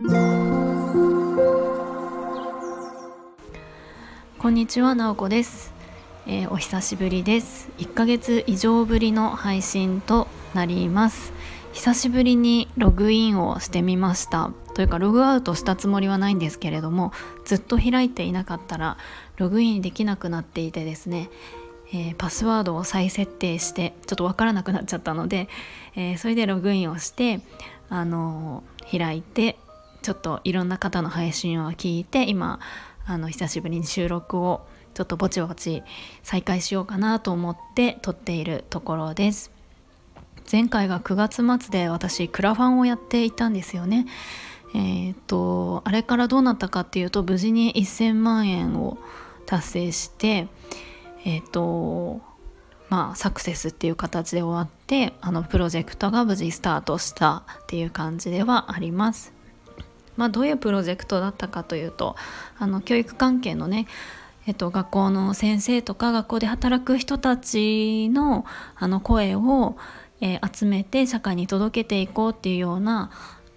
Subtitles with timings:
[0.00, 0.06] こ
[4.48, 5.74] んにちは、なおこです、
[6.28, 7.68] えー、お久しぶりです。
[7.78, 11.32] 1ヶ月以上ぶりの配信となります。
[11.72, 14.52] 久しぶりにログインをしてみました。
[14.74, 17.12] というかログアウトしたつもりはないんですけれども
[17.44, 18.98] ずっと開いていなかったら
[19.36, 21.28] ログインできなくなっていてですね
[21.90, 25.48] えー、パスワードを再設定してちょっとわからなくなっちゃったので、
[25.96, 27.40] えー、それでログインをして、
[27.88, 29.58] あのー、開いて
[30.02, 32.60] ちょっといろんな方の配信を聞いて今
[33.06, 35.82] あの久しぶりに収録をちょっとぼちぼち
[36.22, 39.52] 再開しようかなと思って撮っているところです。
[40.50, 44.06] 前回が9月末で私クラファンをやっていたんですよね。
[44.74, 48.98] えっ、とあれからどうなったかっていうと無事に1000万円を
[49.46, 50.48] 達成して
[51.24, 52.20] えっ、と
[52.88, 59.37] まあサクセスっていう形で終わってあのプロジェクトが無事スタートしたっていう感じではあります。
[60.18, 62.16] まあ、どういうプロジェクトだったかというと
[62.58, 63.86] あの教育関係のね
[64.46, 69.76] えっと、学校の先生とか学校で働く人たちのあの声を、
[70.22, 73.10] えー、集めて社会に届けていこうっていうような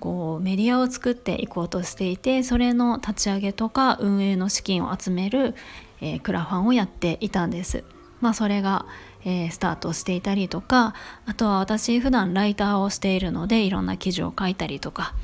[0.00, 5.54] こうメディアを作っていこうとしていてそれの立ち上げとか運営の資金を集める、
[6.00, 7.84] えー、クラファンをやっていたんです。
[8.22, 8.86] まあ、それが、
[9.26, 10.94] えー、スタートしていたりとか
[11.26, 15.14] あとは私普段ライターをしているのでいろんな記事を書いたりとか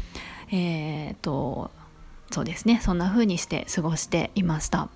[0.51, 1.71] えー、と
[2.31, 4.89] そうですねそんな風にして過ごしていました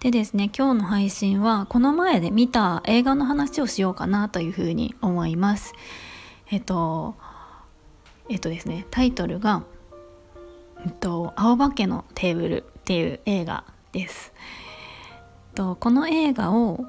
[0.00, 5.72] でですね今日の配信はこの前で見た映画の話をしようかなという風に思います
[6.50, 7.14] えっと
[8.28, 9.62] えっとですねタイトルが
[10.86, 14.32] 「えっと、青化けのテーブル」っていう映画です。
[15.08, 16.84] えっとこの映画を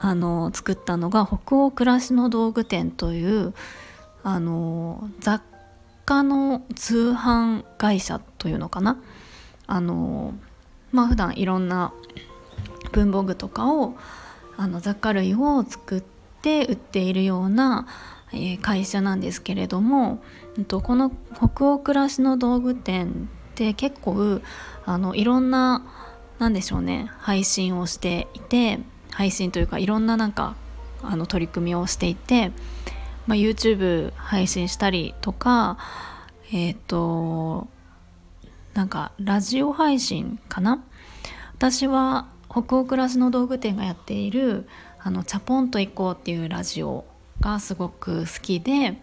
[0.00, 3.54] あの作ったのが北欧暮らしの道具店という
[4.22, 5.42] あの雑
[6.08, 8.96] 家の通販会社というのかな？
[9.66, 10.32] あの
[10.90, 11.92] まあ普段いろんな
[12.92, 13.94] 文房具とかを
[14.56, 17.86] あの雑貨類を作って売っているような、
[18.32, 20.22] えー、会社なんですけれども、
[20.56, 24.40] えっと、この北欧暮らしの道具店って結構
[24.86, 25.84] あのいろんな
[26.38, 28.78] 何でしょうね配信をしていて
[29.10, 30.56] 配信というかいろんななんか
[31.02, 32.50] あの取り組みをしていて
[33.28, 35.76] まあ、YouTube 配信したりとか
[36.50, 37.68] えっ、ー、と
[38.72, 40.82] なんかラジオ配信かな？
[41.54, 44.66] 私は北欧暮らしの道具店がやっている
[44.98, 47.04] あのチャポンと行こうっていうラジオ
[47.40, 48.96] がすごく好きで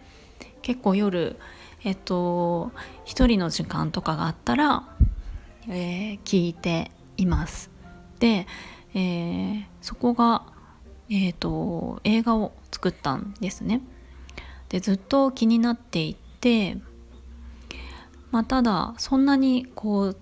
[0.60, 1.38] 結構夜
[1.84, 2.72] えっと
[3.04, 4.88] 一人の時間とかがあったら、
[5.68, 7.70] えー、聞いています。
[8.18, 8.48] で、
[8.94, 10.42] えー、そこが
[11.08, 13.82] えーと映画を作ったんですね。
[14.68, 16.78] でずっと気になっていて、
[18.30, 20.16] まあ、ただそんなにこう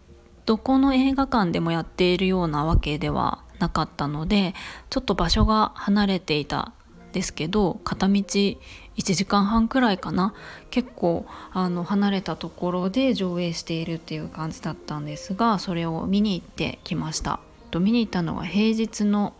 [0.46, 4.54] どこの映画館でもやっているようなわけではなかったので
[4.90, 6.72] ちょっと場所が離れていた
[7.14, 8.58] ですけど片道1
[8.96, 10.34] 時間半くらいかな。
[10.70, 17.40] 結構あの離れたところで上映しているっていう感じだったんですがそれを見に行ってきました。
[17.70, 19.32] と見に行ったのは平日の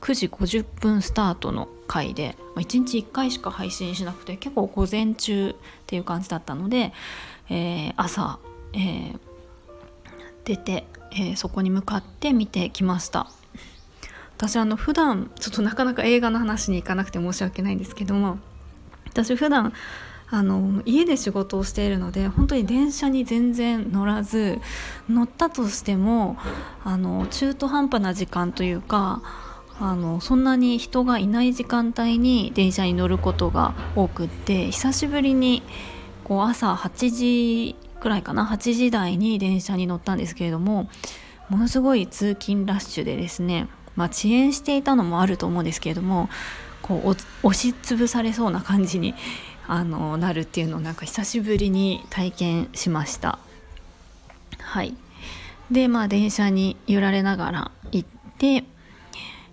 [0.00, 5.54] 9時50分スタートの回で、まあ、1日1回しか配信しなくて結構午前中っ
[5.86, 6.92] ていう感じだったので、
[7.48, 8.38] えー、朝、
[8.72, 9.18] えー、
[10.44, 13.30] 出て、えー、そこに向かって見てきました。
[14.36, 18.38] 私あの普段ちょっとなかなか映画の話に行かなくて申し訳ないんですけども
[19.04, 19.74] 私普段
[20.30, 24.58] あの家で仕事をしているので本当に電車に全然乗らず
[25.10, 26.38] 乗ったとしても
[26.84, 29.22] あの中途半端な時間というか
[29.80, 35.62] あのそんなに人がいない時間帯に電車に乗ることが多くって久しぶりに
[36.22, 40.90] こう朝8時くらいかな？8時台に電車に乗ったんですけれども
[41.48, 46.28] ものすごい通勤ラッシュでですね、まあ、遅延していたのもあると思うんですけれども
[46.82, 49.14] こう押しつぶされそうな感じに
[49.66, 53.38] あのなるっていうのをなんか久しぶりに体験しました。
[54.58, 54.94] はい
[55.70, 58.08] でまあ電車に揺られながら行っ
[58.38, 58.64] て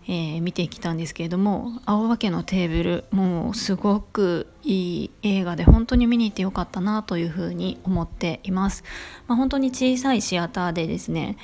[0.09, 8.83] えー、見てきたんですけれども「青化けのテーブル」もうすごくいい映画で本当に見に行ってよかったなというふうに思っています。
[9.27, 11.37] まあ、本当に小さいシアターでですね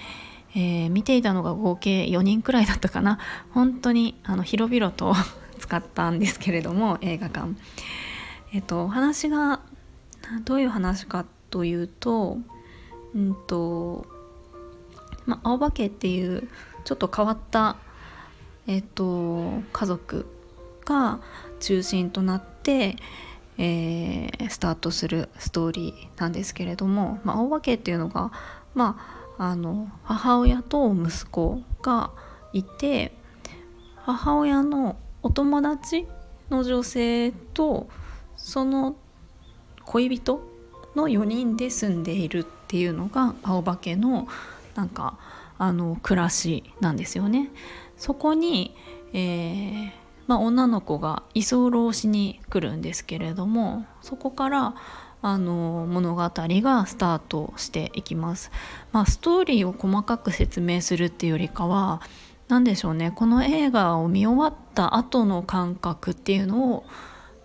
[0.56, 3.18] えー、見ていたのが合計4人くらいだったかな
[3.54, 5.16] 本当にあの広々と
[5.58, 7.56] 使ったんですけれども映画館
[8.52, 9.62] えっ、とお話が
[10.46, 12.38] どういう話かというと
[13.16, 14.06] うんと
[15.26, 16.48] まあ青化けっていう
[16.86, 17.78] ちょっと変わった
[18.68, 20.26] えっと、家族
[20.86, 21.20] が
[21.60, 22.96] 中心となって、
[23.58, 28.32] えー、スタートするストーリーなんですけれども、まあ、青葉家っていうのが、
[28.74, 28.98] ま
[29.38, 32.12] あ、あの母親と息子が
[32.54, 33.14] いて
[33.98, 36.08] 母親のお友達
[36.50, 37.88] の女性と
[38.36, 38.96] その
[39.86, 40.42] 恋人
[40.96, 44.28] の4人で住んでいるっていうのが青葉家の
[44.76, 45.18] なんか
[45.58, 47.50] あの暮らしなんですよね。
[48.04, 48.76] そこに、
[49.14, 49.92] えー
[50.28, 54.76] まあ、女の子が居候しに来るんですけれどもそこから
[55.22, 58.52] あの物語がスタートしていきます。
[58.92, 62.02] まあ、ストーリーを細かく説明するっていうよりかは
[62.50, 66.84] 何でしょうねこの映画を見終わった後の感覚っていうのを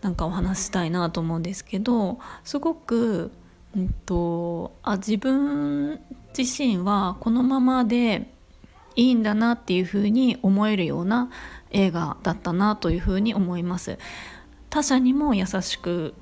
[0.00, 3.30] なんかお話したいなと思うんですけどすごく、
[3.76, 6.00] うんと、あ自分
[6.36, 8.34] 自身はこのままで
[8.98, 11.30] いいんだなっていうふうに思えるような
[11.70, 13.96] 映画だったなというふうに思います。
[14.70, 16.14] 他者にも優しく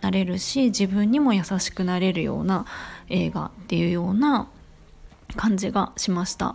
[0.00, 2.64] なれるし自分にも優しくなれるような
[3.08, 4.46] 映画っていうような
[5.34, 6.54] 感じがしました。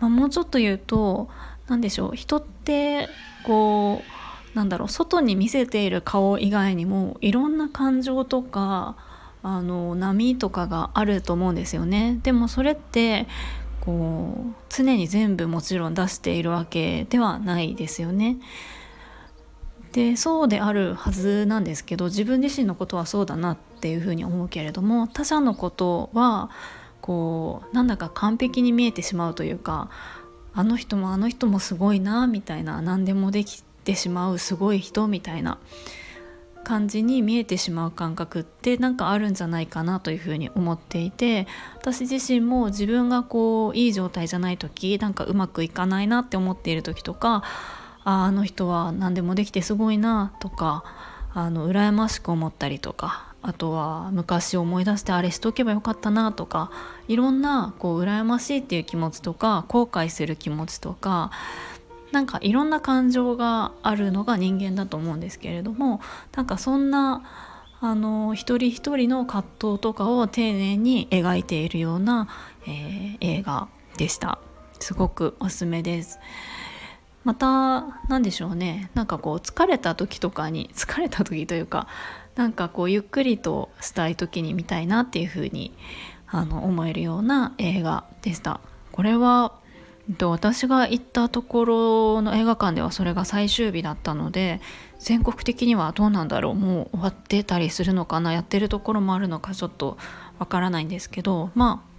[0.00, 1.30] まあ、もうちょっと言うと
[1.66, 3.08] 何でしょう人って
[3.44, 4.02] こ
[4.54, 8.96] うなんだろう外に見せている顔以外にもいろんな感情とか
[9.42, 12.20] あの波とかがあると思うんですよね。
[12.22, 13.26] でもそれって
[13.84, 18.38] こう常に全部もちろん出しているわけではないですよね。
[19.92, 26.50] でそうであるはずなんですけど自分自身のことはそうだなっていうふうに思うけれども他者のことは
[27.00, 29.90] こうなんだか完璧に見えてしまうというか
[30.52, 35.58] あの人もあの人もすごいなみたいな何でもできてしまうすごい人みたいな
[36.64, 41.46] 感じに見えてしまう感覚ってなんかあるんじゃないかなというふうに思っていて
[41.76, 47.44] 私自身も自分がこういい状態じゃない時なんかうまくいかないなって思っている時とか
[48.04, 50.84] ああの人は何でもできてすごいなとか
[51.34, 56.70] あの羨ましく思ったりとかあとは昔思い出してあれしとけばよかったなとか
[57.08, 61.30] いろんなこう羨ましいっていう気持ちとか後悔する気持ちとか
[62.14, 66.00] なんかいろんな感情があるのが人間だと思うんですけれども
[66.36, 67.24] なんかそんな
[67.80, 72.28] あの一人一人の葛藤とかを丁寧に描いているような、
[72.68, 73.68] えー、映画
[73.98, 74.38] でした。
[74.78, 76.20] すごくおすすめです。
[77.24, 78.90] また何でしょうね。
[78.94, 81.88] なんかこう疲れた時とかに 疲れた時というか
[82.36, 85.76] なんかこうゆっくりとしたい時に見たいなっていう風に
[86.28, 88.60] あに思えるような映画でした。
[88.92, 89.63] これは
[90.20, 94.60] 私が行ったところの映画館ではそれが最終日だったので
[94.98, 99.96] 全国的にはどうなんだろうもう終わってたりするのかなやってるところもあるのかちょっと
[100.38, 101.94] わからないんですけどまあ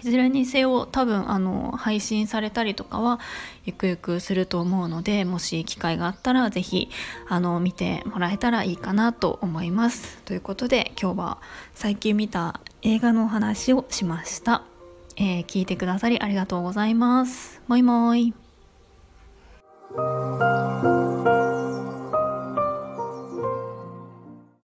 [0.00, 3.18] いずれにせよ多分あの配信されたりとかは
[3.64, 6.90] ゆくゆくすると思うのでもし機会があったら是非
[7.28, 10.18] あの見てもらえたらいいかなと思います。
[10.24, 11.38] ということで今日は
[11.74, 14.75] 最近見た映画のお話をしました。
[15.16, 17.62] えー、聞いてくださりありがとうございます。
[17.66, 18.34] もいもい。